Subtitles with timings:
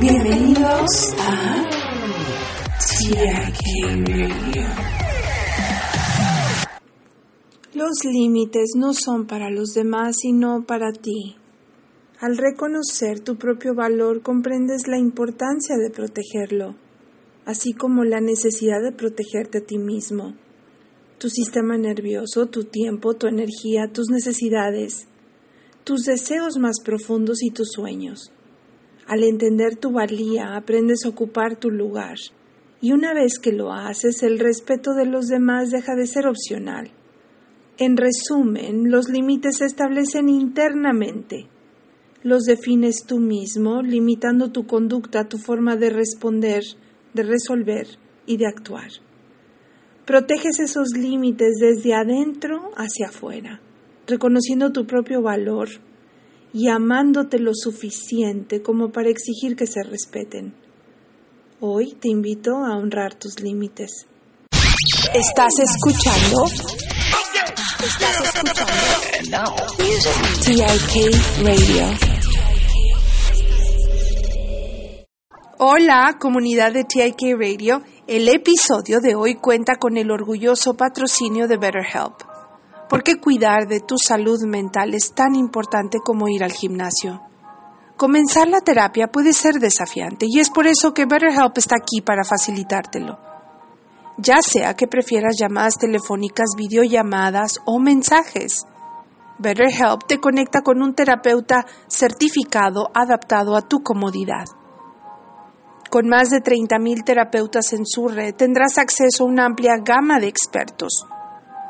[0.00, 1.70] Bienvenidos a.
[7.72, 11.36] Los límites no son para los demás, sino para ti.
[12.20, 16.74] Al reconocer tu propio valor, comprendes la importancia de protegerlo,
[17.46, 20.34] así como la necesidad de protegerte a ti mismo,
[21.18, 25.06] tu sistema nervioso, tu tiempo, tu energía, tus necesidades,
[25.84, 28.30] tus deseos más profundos y tus sueños.
[29.06, 32.16] Al entender tu valía, aprendes a ocupar tu lugar.
[32.80, 36.90] Y una vez que lo haces, el respeto de los demás deja de ser opcional.
[37.78, 41.46] En resumen, los límites se establecen internamente.
[42.22, 46.64] Los defines tú mismo, limitando tu conducta, tu forma de responder,
[47.14, 47.86] de resolver
[48.26, 48.90] y de actuar.
[50.04, 53.60] Proteges esos límites desde adentro hacia afuera,
[54.06, 55.68] reconociendo tu propio valor
[56.56, 60.54] y amándote lo suficiente como para exigir que se respeten.
[61.60, 64.06] Hoy te invito a honrar tus límites.
[65.12, 66.44] ¿Estás escuchando?
[67.84, 69.54] ¿Estás escuchando?
[70.46, 71.84] TIK Radio.
[75.58, 77.82] Hola, comunidad de TIK Radio.
[78.06, 82.35] El episodio de hoy cuenta con el orgulloso patrocinio de BetterHelp.
[82.88, 87.20] ¿Por qué cuidar de tu salud mental es tan importante como ir al gimnasio?
[87.96, 92.22] Comenzar la terapia puede ser desafiante y es por eso que BetterHelp está aquí para
[92.22, 93.18] facilitártelo.
[94.18, 98.66] Ya sea que prefieras llamadas telefónicas, videollamadas o mensajes.
[99.38, 104.44] BetterHelp te conecta con un terapeuta certificado adaptado a tu comodidad.
[105.90, 110.28] Con más de 30.000 terapeutas en su red tendrás acceso a una amplia gama de
[110.28, 111.06] expertos,